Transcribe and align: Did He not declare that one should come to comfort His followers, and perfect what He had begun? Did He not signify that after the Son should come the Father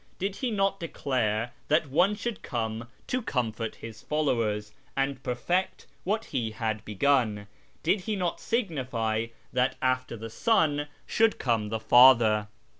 Did 0.17 0.37
He 0.37 0.49
not 0.49 0.79
declare 0.79 1.51
that 1.67 1.87
one 1.91 2.15
should 2.15 2.41
come 2.41 2.87
to 3.05 3.21
comfort 3.21 3.75
His 3.75 4.01
followers, 4.01 4.71
and 4.97 5.21
perfect 5.21 5.85
what 6.05 6.25
He 6.25 6.49
had 6.49 6.83
begun? 6.83 7.45
Did 7.83 8.01
He 8.01 8.15
not 8.15 8.39
signify 8.39 9.27
that 9.53 9.75
after 9.79 10.17
the 10.17 10.31
Son 10.31 10.87
should 11.05 11.37
come 11.37 11.69
the 11.69 11.79
Father 11.79 12.47